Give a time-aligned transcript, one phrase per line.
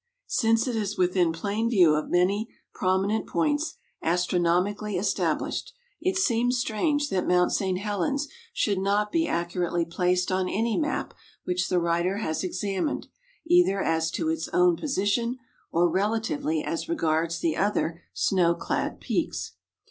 [0.25, 7.09] Since it is within plain view of many prominent points astronomically established, it seems strange
[7.09, 7.51] that Mt.
[7.51, 7.77] St.
[7.77, 13.09] Helens should not be accurately placed on any map which the writer has examined,
[13.45, 15.37] either as to its own position
[15.71, 19.51] or relatively as re gards the other snow clad peaks.